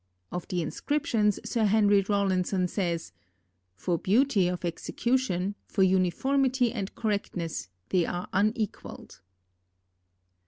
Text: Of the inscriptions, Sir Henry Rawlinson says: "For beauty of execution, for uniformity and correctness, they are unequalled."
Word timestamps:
Of 0.31 0.47
the 0.47 0.63
inscriptions, 0.63 1.39
Sir 1.47 1.65
Henry 1.65 2.01
Rawlinson 2.01 2.67
says: 2.67 3.11
"For 3.75 3.99
beauty 3.99 4.47
of 4.47 4.65
execution, 4.65 5.53
for 5.67 5.83
uniformity 5.83 6.73
and 6.73 6.95
correctness, 6.95 7.69
they 7.89 8.07
are 8.07 8.27
unequalled." 8.33 9.21